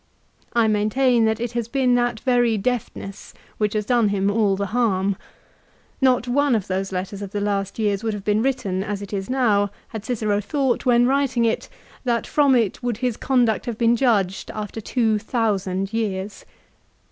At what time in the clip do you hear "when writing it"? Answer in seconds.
10.87-11.69